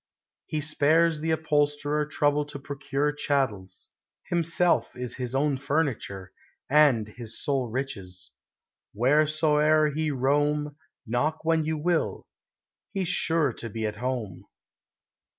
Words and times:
He 0.47 0.61
spares 0.61 1.19
the 1.19 1.29
upholsterer 1.29 2.07
trouble 2.07 2.43
to 2.45 2.57
procure 2.57 3.11
Chattels; 3.11 3.89
himself 4.25 4.95
is 4.95 5.17
his 5.17 5.35
own 5.35 5.59
furniture, 5.59 6.33
And 6.67 7.07
his 7.07 7.39
sole 7.39 7.67
riches. 7.69 8.31
Wheresoe'er 8.95 9.91
he 9.93 10.09
roam,— 10.09 10.75
Knock 11.05 11.45
when 11.45 11.65
you 11.65 11.77
will,— 11.77 12.25
he 12.93 13.05
's 13.05 13.09
sure 13.09 13.53
to 13.53 13.69
be 13.69 13.85
at 13.85 13.97
home. 13.97 14.45